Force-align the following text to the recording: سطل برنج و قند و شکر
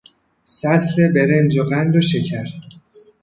سطل 0.45 1.13
برنج 1.13 1.59
و 1.59 1.63
قند 1.63 1.95
و 1.95 2.01
شکر 2.01 2.45